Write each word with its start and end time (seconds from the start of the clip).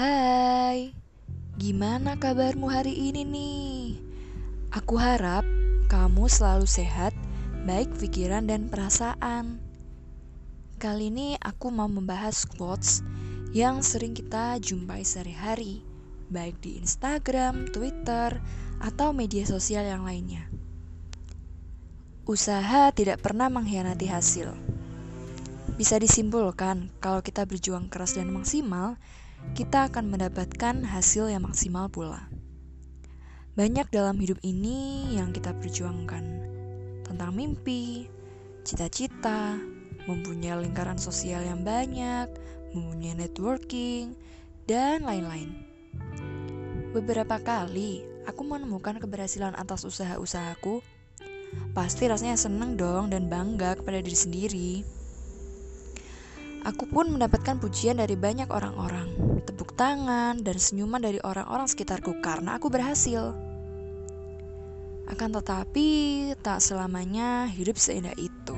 Hai, 0.00 0.96
gimana 1.60 2.16
kabarmu 2.16 2.72
hari 2.72 3.12
ini 3.12 3.20
nih? 3.20 4.00
Aku 4.72 4.96
harap 4.96 5.44
kamu 5.92 6.24
selalu 6.24 6.64
sehat, 6.64 7.12
baik 7.68 7.92
pikiran 8.00 8.48
dan 8.48 8.72
perasaan. 8.72 9.60
Kali 10.80 11.12
ini 11.12 11.36
aku 11.36 11.68
mau 11.68 11.84
membahas 11.84 12.48
quotes 12.48 13.04
yang 13.52 13.84
sering 13.84 14.16
kita 14.16 14.56
jumpai 14.64 15.04
sehari-hari, 15.04 15.84
baik 16.32 16.56
di 16.64 16.80
Instagram, 16.80 17.68
Twitter, 17.68 18.40
atau 18.80 19.12
media 19.12 19.44
sosial 19.44 19.84
yang 19.84 20.08
lainnya. 20.08 20.48
Usaha 22.24 22.88
tidak 22.96 23.20
pernah 23.20 23.52
mengkhianati 23.52 24.08
hasil. 24.08 24.48
Bisa 25.76 26.00
disimpulkan, 26.00 26.88
kalau 27.04 27.20
kita 27.20 27.44
berjuang 27.44 27.92
keras 27.92 28.16
dan 28.16 28.32
maksimal, 28.32 28.96
kita 29.52 29.90
akan 29.90 30.08
mendapatkan 30.08 30.86
hasil 30.86 31.28
yang 31.28 31.44
maksimal 31.44 31.90
pula. 31.90 32.30
Banyak 33.58 33.92
dalam 33.92 34.16
hidup 34.16 34.38
ini 34.46 35.12
yang 35.18 35.34
kita 35.34 35.52
perjuangkan 35.58 36.24
tentang 37.04 37.34
mimpi, 37.34 38.06
cita-cita, 38.62 39.58
mempunyai 40.06 40.64
lingkaran 40.64 40.96
sosial 40.96 41.42
yang 41.44 41.66
banyak, 41.66 42.30
mempunyai 42.72 43.18
networking, 43.18 44.14
dan 44.64 45.02
lain-lain. 45.02 45.50
Beberapa 46.94 47.42
kali 47.42 48.06
aku 48.26 48.42
menemukan 48.46 48.98
keberhasilan 49.02 49.58
atas 49.58 49.82
usaha-usahaku. 49.82 50.82
Pasti 51.74 52.06
rasanya 52.06 52.38
seneng 52.38 52.78
dong 52.78 53.10
dan 53.10 53.26
bangga 53.26 53.74
kepada 53.74 53.98
diri 53.98 54.18
sendiri. 54.18 54.72
Aku 56.62 56.86
pun 56.86 57.10
mendapatkan 57.10 57.56
pujian 57.58 57.98
dari 57.98 58.14
banyak 58.14 58.52
orang-orang, 58.52 59.08
tepuk 59.60 59.76
tangan, 59.76 60.40
dan 60.40 60.56
senyuman 60.56 61.04
dari 61.04 61.20
orang-orang 61.20 61.68
sekitarku 61.68 62.24
karena 62.24 62.56
aku 62.56 62.72
berhasil. 62.72 63.36
Akan 65.04 65.36
tetapi, 65.36 66.32
tak 66.40 66.64
selamanya 66.64 67.44
hidup 67.44 67.76
seindah 67.76 68.16
itu. 68.16 68.56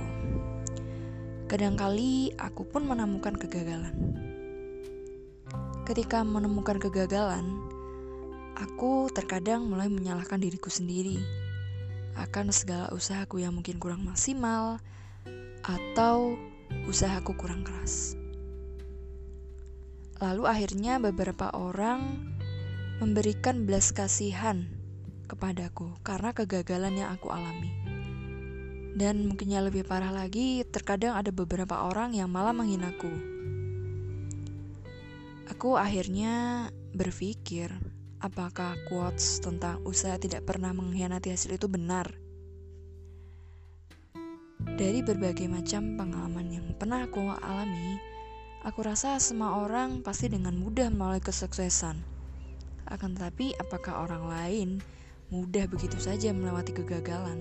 Kadangkali 1.50 2.39
aku 2.39 2.62
pun 2.70 2.86
menemukan 2.86 3.34
kegagalan. 3.34 3.91
Ketika 5.83 6.22
menemukan 6.22 6.78
kegagalan, 6.78 7.50
aku 8.55 9.11
terkadang 9.11 9.66
mulai 9.66 9.91
menyalahkan 9.91 10.39
diriku 10.39 10.70
sendiri 10.70 11.19
akan 12.14 12.55
segala 12.55 12.94
usahaku 12.94 13.42
yang 13.42 13.50
mungkin 13.59 13.83
kurang 13.83 14.06
maksimal 14.06 14.78
atau 15.66 16.39
usahaku 16.87 17.34
kurang 17.34 17.66
keras. 17.66 18.22
Lalu 20.23 20.47
akhirnya 20.47 21.03
beberapa 21.03 21.51
orang 21.51 22.31
memberikan 23.03 23.67
belas 23.67 23.91
kasihan 23.91 24.70
kepadaku 25.27 25.98
karena 26.06 26.31
kegagalan 26.31 26.95
yang 26.95 27.11
aku 27.11 27.34
alami. 27.34 27.75
Dan 28.95 29.27
mungkinnya 29.27 29.67
lebih 29.67 29.83
parah 29.83 30.15
lagi, 30.15 30.62
terkadang 30.62 31.19
ada 31.19 31.34
beberapa 31.34 31.91
orang 31.91 32.15
yang 32.15 32.31
malah 32.31 32.55
menghinaku. 32.55 33.11
Aku 35.50 35.75
akhirnya 35.75 36.69
berpikir, 36.95 37.75
apakah 38.23 38.78
quotes 38.87 39.43
tentang 39.43 39.83
usaha 39.83 40.15
tidak 40.23 40.47
pernah 40.47 40.70
mengkhianati 40.70 41.34
hasil 41.34 41.59
itu 41.59 41.67
benar? 41.67 42.15
Dari 44.62 45.03
berbagai 45.03 45.50
macam 45.50 45.98
pengalaman 45.98 46.47
yang 46.47 46.67
pernah 46.78 47.11
aku 47.11 47.27
alami, 47.27 48.11
aku 48.62 48.86
rasa 48.86 49.18
semua 49.18 49.60
orang 49.62 50.00
pasti 50.06 50.31
dengan 50.31 50.54
mudah 50.54 50.88
melalui 50.88 51.22
kesuksesan. 51.22 51.98
Akan 52.87 53.14
tetapi, 53.19 53.59
apakah 53.59 54.06
orang 54.06 54.25
lain 54.31 54.69
mudah 55.31 55.66
begitu 55.66 55.98
saja 55.98 56.31
melewati 56.31 56.70
kegagalan? 56.75 57.38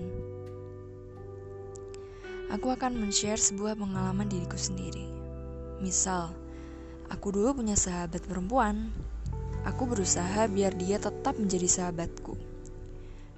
Aku 2.52 2.68
akan 2.68 2.98
men-share 2.98 3.40
sebuah 3.40 3.78
pengalaman 3.78 4.28
diriku 4.28 4.60
sendiri. 4.60 5.08
Misal, 5.80 6.34
aku 7.08 7.32
dulu 7.32 7.64
punya 7.64 7.78
sahabat 7.78 8.26
perempuan. 8.28 8.92
Aku 9.64 9.86
berusaha 9.88 10.50
biar 10.50 10.74
dia 10.74 10.98
tetap 10.98 11.38
menjadi 11.38 11.70
sahabatku 11.70 12.52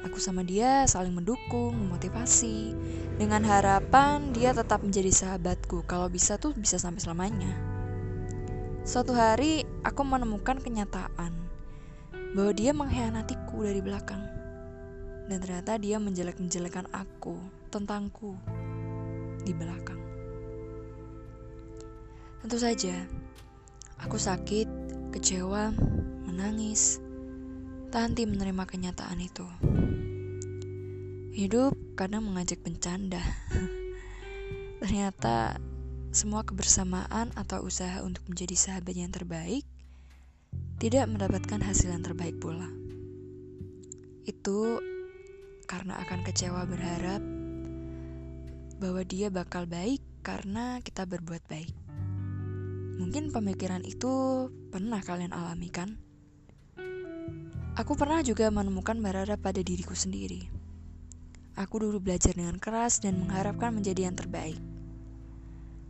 Aku 0.04 0.20
sama 0.20 0.44
dia 0.44 0.84
saling 0.84 1.16
mendukung, 1.16 1.72
memotivasi, 1.72 2.76
dengan 3.16 3.40
harapan 3.40 4.36
dia 4.36 4.52
tetap 4.52 4.84
menjadi 4.84 5.08
sahabatku. 5.08 5.80
Kalau 5.88 6.12
bisa 6.12 6.36
tuh 6.36 6.52
bisa 6.52 6.76
sampai 6.76 7.00
selamanya. 7.00 7.73
Suatu 8.84 9.16
hari 9.16 9.64
aku 9.80 10.04
menemukan 10.04 10.60
kenyataan 10.60 11.32
bahwa 12.36 12.52
dia 12.52 12.76
mengkhianatiku 12.76 13.64
dari 13.64 13.80
belakang. 13.80 14.20
Dan 15.24 15.40
ternyata 15.40 15.80
dia 15.80 15.96
menjelek-menjelekan 15.96 16.92
aku, 16.92 17.40
tentangku, 17.72 18.36
di 19.40 19.56
belakang. 19.56 19.96
Tentu 22.44 22.60
saja, 22.60 23.08
aku 24.04 24.20
sakit, 24.20 24.68
kecewa, 25.16 25.72
menangis, 26.28 27.00
tak 27.88 28.12
henti 28.12 28.28
menerima 28.28 28.68
kenyataan 28.68 29.16
itu. 29.16 29.48
Hidup 31.32 31.72
kadang 31.96 32.28
mengajak 32.28 32.60
bercanda. 32.60 33.24
Ternyata 34.84 35.56
semua 36.14 36.46
kebersamaan 36.46 37.34
atau 37.34 37.66
usaha 37.66 37.98
untuk 38.06 38.22
menjadi 38.30 38.54
sahabat 38.54 38.94
yang 38.94 39.10
terbaik 39.10 39.66
tidak 40.78 41.10
mendapatkan 41.10 41.58
hasil 41.58 41.90
yang 41.90 42.06
terbaik 42.06 42.38
pula. 42.38 42.70
Itu 44.22 44.78
karena 45.66 45.98
akan 46.06 46.22
kecewa 46.22 46.70
berharap 46.70 47.18
bahwa 48.78 49.02
dia 49.02 49.26
bakal 49.26 49.66
baik 49.66 49.98
karena 50.22 50.78
kita 50.86 51.02
berbuat 51.02 51.42
baik. 51.50 51.74
Mungkin 52.94 53.34
pemikiran 53.34 53.82
itu 53.82 54.46
pernah 54.70 55.02
kalian 55.02 55.34
alami 55.34 55.66
kan? 55.66 55.98
Aku 57.74 57.98
pernah 57.98 58.22
juga 58.22 58.54
menemukan 58.54 58.94
berharap 59.02 59.42
pada 59.42 59.58
diriku 59.58 59.98
sendiri. 59.98 60.46
Aku 61.58 61.82
dulu 61.82 61.98
belajar 61.98 62.38
dengan 62.38 62.54
keras 62.62 63.02
dan 63.02 63.18
mengharapkan 63.18 63.74
menjadi 63.74 64.06
yang 64.06 64.14
terbaik. 64.14 64.73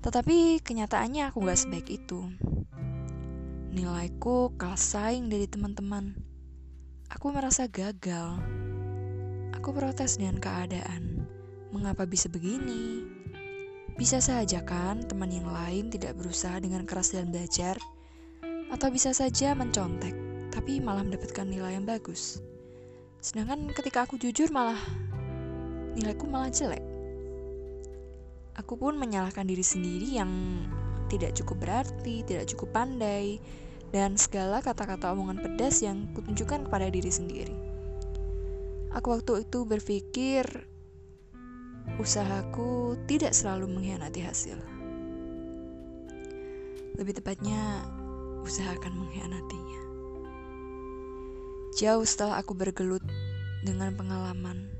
Tetapi 0.04 0.60
kenyataannya 0.60 1.32
aku 1.32 1.40
gak 1.48 1.64
sebaik 1.64 1.88
itu. 1.88 2.28
Nilaiku 3.72 4.52
kalah 4.60 4.76
saing 4.76 5.32
dari 5.32 5.48
teman-teman. 5.48 6.12
Aku 7.08 7.32
merasa 7.32 7.64
gagal. 7.64 8.36
Aku 9.56 9.72
protes 9.72 10.20
dengan 10.20 10.36
keadaan. 10.44 11.24
Mengapa 11.72 12.04
bisa 12.04 12.28
begini? 12.28 13.00
Bisa 13.96 14.20
saja 14.20 14.60
kan 14.60 15.00
teman 15.08 15.32
yang 15.32 15.48
lain 15.48 15.88
tidak 15.88 16.20
berusaha 16.20 16.60
dengan 16.60 16.84
keras 16.84 17.16
dalam 17.16 17.32
belajar? 17.32 17.80
Atau 18.68 18.92
bisa 18.92 19.16
saja 19.16 19.56
mencontek, 19.56 20.12
tapi 20.52 20.84
malah 20.84 21.00
mendapatkan 21.00 21.48
nilai 21.48 21.80
yang 21.80 21.88
bagus. 21.88 22.44
Sedangkan 23.24 23.72
ketika 23.72 24.04
aku 24.04 24.20
jujur 24.20 24.52
malah 24.52 24.78
nilaiku 25.96 26.28
malah 26.28 26.52
jelek. 26.52 26.93
Aku 28.54 28.78
pun 28.78 28.94
menyalahkan 28.94 29.46
diri 29.46 29.66
sendiri 29.66 30.14
yang 30.14 30.30
tidak 31.10 31.34
cukup 31.34 31.66
berarti, 31.66 32.22
tidak 32.22 32.46
cukup 32.54 32.70
pandai, 32.70 33.42
dan 33.90 34.18
segala 34.18 34.62
kata-kata 34.62 35.14
omongan 35.14 35.42
pedas 35.42 35.82
yang 35.82 36.10
kutunjukkan 36.14 36.66
kepada 36.66 36.90
diri 36.90 37.10
sendiri. 37.10 37.54
Aku 38.94 39.14
waktu 39.14 39.42
itu 39.42 39.66
berpikir 39.66 40.46
usahaku 41.98 42.94
tidak 43.10 43.34
selalu 43.34 43.66
mengkhianati 43.70 44.20
hasil. 44.22 44.58
Lebih 46.94 47.18
tepatnya, 47.18 47.82
usaha 48.46 48.70
akan 48.70 48.94
mengkhianatinya. 48.94 49.82
Jauh 51.74 52.06
setelah 52.06 52.38
aku 52.38 52.54
bergelut 52.54 53.02
dengan 53.66 53.98
pengalaman 53.98 54.70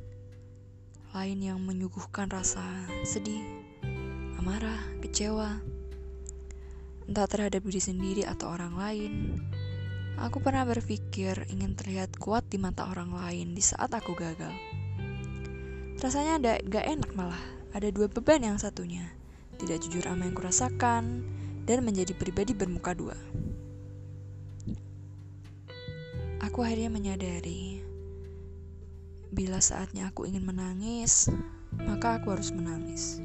lain 1.11 1.39
yang 1.43 1.59
menyuguhkan 1.59 2.31
rasa 2.31 2.63
sedih, 3.03 3.64
amarah, 4.45 4.77
kecewa, 5.01 5.57
entah 7.09 7.25
terhadap 7.25 7.65
diri 7.65 7.81
sendiri 7.81 8.23
atau 8.29 8.53
orang 8.53 8.77
lain. 8.77 9.41
Aku 10.21 10.45
pernah 10.45 10.69
berpikir 10.69 11.49
ingin 11.49 11.73
terlihat 11.73 12.21
kuat 12.21 12.45
di 12.53 12.61
mata 12.61 12.85
orang 12.85 13.09
lain 13.17 13.57
di 13.57 13.65
saat 13.65 13.89
aku 13.97 14.13
gagal. 14.13 14.53
Rasanya 15.97 16.37
ada 16.37 16.53
gak 16.61 16.85
enak 16.85 17.11
malah, 17.17 17.41
ada 17.73 17.89
dua 17.89 18.05
beban 18.13 18.45
yang 18.45 18.61
satunya, 18.61 19.09
tidak 19.57 19.81
jujur 19.81 20.05
sama 20.05 20.29
yang 20.29 20.37
kurasakan, 20.37 21.25
dan 21.65 21.81
menjadi 21.81 22.13
pribadi 22.13 22.53
bermuka 22.53 22.93
dua. 22.93 23.17
Aku 26.45 26.61
akhirnya 26.61 26.93
menyadari 26.93 27.81
Bila 29.33 29.65
saatnya 29.65 30.13
aku 30.13 30.29
ingin 30.29 30.45
menangis, 30.45 31.33
maka 31.81 32.21
aku 32.21 32.37
harus 32.37 32.53
menangis. 32.53 33.24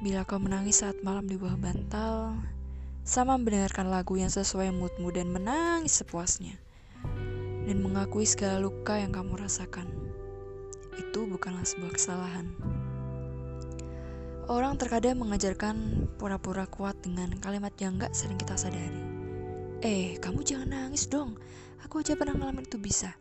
Bila 0.00 0.24
kau 0.24 0.40
menangis 0.40 0.80
saat 0.80 0.96
malam 1.04 1.28
di 1.28 1.36
bawah 1.36 1.60
bantal, 1.60 2.32
sama 3.04 3.36
mendengarkan 3.36 3.92
lagu 3.92 4.16
yang 4.16 4.32
sesuai 4.32 4.72
moodmu 4.72 5.12
dan 5.12 5.28
menangis 5.28 6.00
sepuasnya, 6.00 6.56
dan 7.68 7.84
mengakui 7.84 8.24
segala 8.24 8.64
luka 8.64 8.96
yang 8.96 9.12
kamu 9.12 9.36
rasakan. 9.36 9.84
Itu 10.96 11.28
bukanlah 11.28 11.68
sebuah 11.68 11.92
kesalahan. 11.92 12.48
Orang 14.48 14.80
terkadang 14.80 15.20
mengajarkan 15.20 16.08
pura-pura 16.16 16.64
kuat 16.64 16.96
dengan 17.04 17.36
kalimat 17.36 17.76
yang 17.76 18.00
gak 18.00 18.16
sering 18.16 18.40
kita 18.40 18.56
sadari. 18.56 19.04
Eh, 19.84 20.16
kamu 20.16 20.40
jangan 20.40 20.68
nangis 20.72 21.12
dong. 21.12 21.36
Aku 21.84 22.00
aja 22.00 22.16
pernah 22.16 22.40
ngalamin 22.40 22.64
itu 22.64 22.80
bisa. 22.80 23.12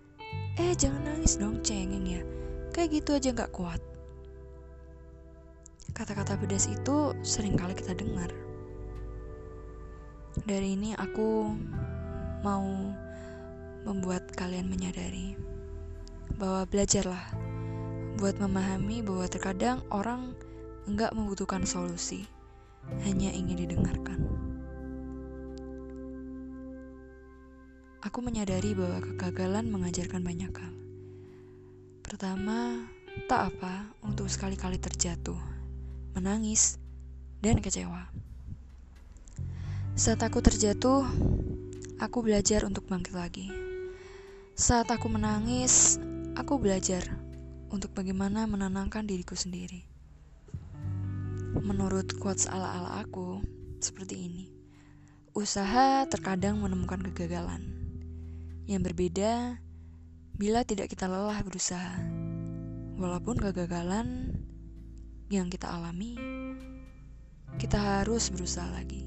Eh, 0.55 0.71
jangan 0.79 1.03
nangis 1.11 1.35
dong, 1.35 1.59
cengeng 1.59 2.07
ya. 2.07 2.23
Kayak 2.71 3.03
gitu 3.03 3.19
aja 3.19 3.35
gak 3.35 3.51
kuat. 3.51 3.88
Kata-kata 5.99 6.39
pedas 6.39 6.71
itu 6.71 7.11
sering 7.27 7.59
kali 7.59 7.75
kita 7.75 7.91
dengar. 7.91 8.31
Dari 10.47 10.79
ini 10.79 10.95
aku 10.95 11.51
mau 12.39 12.95
membuat 13.83 14.31
kalian 14.31 14.71
menyadari 14.71 15.35
bahwa 16.39 16.63
belajarlah 16.71 17.35
buat 18.15 18.39
memahami 18.39 19.03
bahwa 19.03 19.27
terkadang 19.27 19.83
orang 19.91 20.31
enggak 20.87 21.11
membutuhkan 21.11 21.67
solusi, 21.67 22.23
hanya 23.03 23.35
ingin 23.35 23.67
didengarkan. 23.67 24.23
Aku 28.07 28.23
menyadari 28.23 28.71
bahwa 28.71 29.03
kegagalan 29.03 29.67
mengajarkan 29.67 30.23
banyak 30.23 30.55
hal. 30.55 30.73
Pertama, 32.07 32.87
tak 33.27 33.51
apa 33.51 33.91
untuk 33.99 34.31
sekali-kali 34.31 34.79
terjatuh, 34.79 35.58
menangis, 36.13 36.79
dan 37.39 37.63
kecewa. 37.63 38.11
Saat 39.99 40.23
aku 40.23 40.39
terjatuh, 40.39 41.03
aku 41.99 42.23
belajar 42.23 42.63
untuk 42.63 42.87
bangkit 42.87 43.11
lagi. 43.11 43.51
Saat 44.55 44.91
aku 44.91 45.11
menangis, 45.11 45.99
aku 46.39 46.55
belajar 46.55 47.03
untuk 47.67 47.91
bagaimana 47.91 48.47
menenangkan 48.47 49.03
diriku 49.03 49.35
sendiri. 49.35 49.83
Menurut 51.59 52.15
quotes 52.15 52.47
ala-ala 52.47 53.03
aku, 53.03 53.43
seperti 53.83 54.15
ini. 54.23 54.45
Usaha 55.35 56.07
terkadang 56.07 56.63
menemukan 56.63 57.03
kegagalan. 57.11 57.63
Yang 58.67 58.91
berbeda 58.91 59.59
bila 60.39 60.63
tidak 60.63 60.91
kita 60.91 61.11
lelah 61.11 61.43
berusaha. 61.43 61.99
Walaupun 62.95 63.39
kegagalan 63.39 64.38
yang 65.29 65.45
kita 65.45 65.69
alami, 65.69 66.17
kita 67.61 67.77
harus 67.77 68.33
berusaha 68.33 68.65
lagi. 68.73 69.05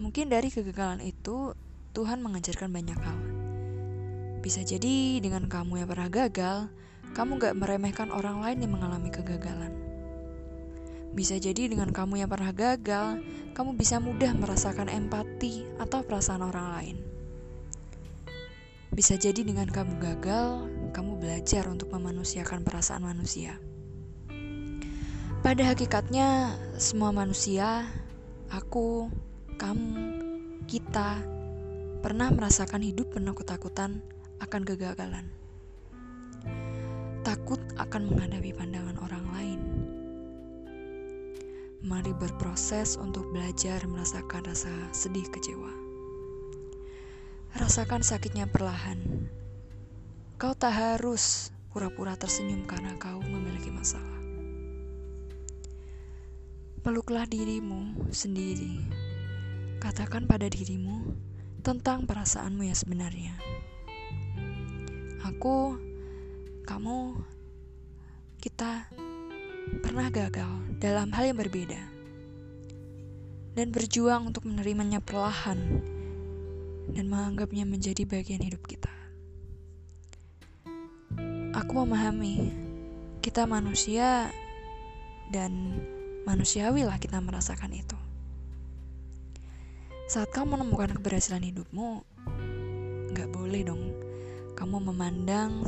Mungkin 0.00 0.32
dari 0.32 0.48
kegagalan 0.48 1.04
itu 1.04 1.52
Tuhan 1.92 2.24
mengajarkan 2.24 2.72
banyak 2.72 2.96
hal. 2.96 3.20
Bisa 4.40 4.64
jadi 4.64 5.20
dengan 5.20 5.52
kamu 5.52 5.84
yang 5.84 5.88
pernah 5.92 6.08
gagal, 6.08 6.72
kamu 7.12 7.36
gak 7.38 7.54
meremehkan 7.60 8.08
orang 8.08 8.40
lain 8.40 8.64
yang 8.64 8.72
mengalami 8.72 9.12
kegagalan. 9.12 9.70
Bisa 11.12 11.36
jadi 11.36 11.68
dengan 11.68 11.92
kamu 11.92 12.24
yang 12.24 12.32
pernah 12.32 12.56
gagal, 12.56 13.20
kamu 13.52 13.76
bisa 13.76 14.00
mudah 14.00 14.32
merasakan 14.32 14.88
empati 14.88 15.68
atau 15.76 16.00
perasaan 16.00 16.40
orang 16.40 16.68
lain. 16.72 16.96
Bisa 18.88 19.20
jadi 19.20 19.44
dengan 19.44 19.68
kamu 19.68 20.00
gagal, 20.00 20.72
kamu 20.96 21.20
belajar 21.20 21.68
untuk 21.68 21.92
memanusiakan 21.92 22.64
perasaan 22.64 23.04
manusia. 23.04 23.60
Pada 25.42 25.74
hakikatnya, 25.74 26.54
semua 26.78 27.10
manusia, 27.10 27.90
aku, 28.46 29.10
kamu, 29.58 30.22
kita, 30.70 31.18
pernah 31.98 32.30
merasakan 32.30 32.78
hidup 32.78 33.18
penuh 33.18 33.34
ketakutan 33.34 34.06
akan 34.38 34.62
kegagalan. 34.62 35.26
Takut 37.26 37.58
akan 37.74 38.06
menghadapi 38.06 38.54
pandangan 38.54 38.94
orang 39.02 39.26
lain. 39.34 39.60
Mari 41.90 42.14
berproses 42.14 42.94
untuk 42.94 43.26
belajar 43.34 43.82
merasakan 43.90 44.46
rasa 44.46 44.70
sedih 44.94 45.26
kecewa. 45.26 45.74
Rasakan 47.58 48.06
sakitnya 48.06 48.46
perlahan. 48.46 49.26
Kau 50.38 50.54
tak 50.54 50.78
harus 50.78 51.50
pura-pura 51.74 52.14
tersenyum 52.14 52.62
karena 52.62 52.94
kau 53.02 53.18
memiliki 53.18 53.74
masalah. 53.74 54.21
Peluklah 56.82 57.30
dirimu 57.30 58.10
sendiri 58.10 58.82
Katakan 59.82 60.30
pada 60.30 60.46
dirimu 60.46 61.14
tentang 61.62 62.06
perasaanmu 62.06 62.62
yang 62.62 62.78
sebenarnya. 62.78 63.34
Aku, 65.26 65.74
kamu, 66.62 67.18
kita 68.38 68.86
pernah 69.82 70.06
gagal 70.10 70.46
dalam 70.78 71.10
hal 71.14 71.34
yang 71.34 71.38
berbeda 71.42 71.82
dan 73.58 73.74
berjuang 73.74 74.30
untuk 74.30 74.46
menerimanya 74.46 75.02
perlahan 75.02 75.58
dan 76.94 77.04
menganggapnya 77.10 77.66
menjadi 77.66 78.06
bagian 78.06 78.42
hidup 78.42 78.62
kita. 78.66 78.94
Aku 81.58 81.82
memahami 81.82 82.54
kita 83.18 83.50
manusia 83.50 84.30
dan 85.34 85.82
manusiawilah 86.22 87.02
kita 87.02 87.18
merasakan 87.18 87.74
itu. 87.74 87.98
Saat 90.06 90.30
kamu 90.30 90.60
menemukan 90.60 90.92
keberhasilan 91.00 91.42
hidupmu, 91.42 92.04
gak 93.16 93.32
boleh 93.32 93.64
dong 93.64 93.82
kamu 94.52 94.92
memandang 94.92 95.64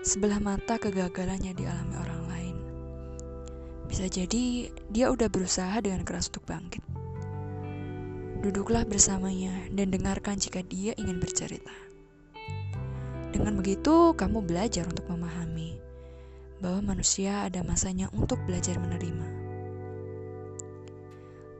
sebelah 0.00 0.40
mata 0.40 0.80
kegagalannya 0.80 1.52
dialami 1.52 1.94
orang 2.00 2.22
lain. 2.26 2.56
Bisa 3.86 4.08
jadi 4.08 4.72
dia 4.88 5.12
udah 5.12 5.28
berusaha 5.28 5.78
dengan 5.84 6.02
keras 6.02 6.32
untuk 6.32 6.48
bangkit. 6.48 6.82
Duduklah 8.40 8.88
bersamanya 8.88 9.68
dan 9.72 9.92
dengarkan 9.92 10.40
jika 10.40 10.64
dia 10.64 10.96
ingin 10.96 11.20
bercerita. 11.20 11.72
Dengan 13.32 13.60
begitu, 13.60 14.16
kamu 14.16 14.44
belajar 14.44 14.88
untuk 14.88 15.08
memahami 15.12 15.76
bahwa 16.64 16.96
manusia 16.96 17.44
ada 17.44 17.60
masanya 17.60 18.08
untuk 18.16 18.40
belajar 18.48 18.80
menerima 18.80 19.43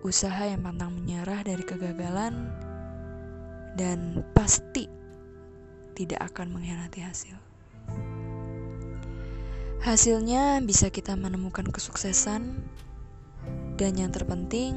usaha 0.05 0.45
yang 0.45 0.61
pantang 0.61 0.93
menyerah 0.93 1.41
dari 1.41 1.65
kegagalan 1.65 2.53
dan 3.75 4.21
pasti 4.37 4.87
tidak 5.97 6.31
akan 6.31 6.53
mengkhianati 6.53 7.01
hasil. 7.01 7.37
Hasilnya 9.81 10.61
bisa 10.65 10.93
kita 10.93 11.17
menemukan 11.17 11.69
kesuksesan 11.69 12.61
dan 13.81 13.93
yang 13.97 14.13
terpenting 14.13 14.77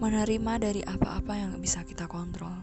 menerima 0.00 0.52
dari 0.56 0.82
apa-apa 0.84 1.36
yang 1.36 1.52
bisa 1.60 1.84
kita 1.84 2.08
kontrol. 2.08 2.56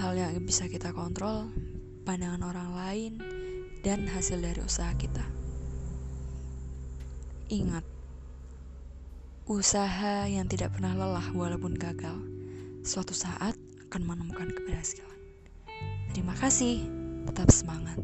Hal 0.00 0.16
yang 0.16 0.32
bisa 0.40 0.64
kita 0.72 0.96
kontrol, 0.96 1.52
pandangan 2.08 2.40
orang 2.48 2.70
lain, 2.72 3.12
dan 3.84 4.08
hasil 4.08 4.40
dari 4.40 4.60
usaha 4.64 4.88
kita. 4.96 5.24
Ingat, 7.52 7.84
Usaha 9.52 10.24
yang 10.32 10.48
tidak 10.48 10.72
pernah 10.72 10.96
lelah 10.96 11.28
walaupun 11.36 11.76
gagal, 11.76 12.16
suatu 12.88 13.12
saat 13.12 13.52
akan 13.84 14.00
menemukan 14.00 14.48
keberhasilan. 14.48 15.12
Terima 16.16 16.32
kasih, 16.40 16.80
tetap 17.28 17.52
semangat. 17.52 18.00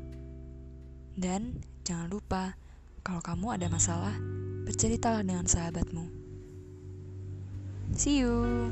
Dan 1.17 1.57
jangan 1.88 2.12
lupa, 2.12 2.52
kalau 3.00 3.25
kamu 3.25 3.57
ada 3.57 3.73
masalah, 3.73 4.12
berceritalah 4.69 5.25
dengan 5.25 5.49
sahabatmu. 5.49 6.05
See 7.97 8.21
you. 8.21 8.69